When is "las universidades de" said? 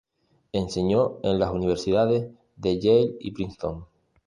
1.37-2.79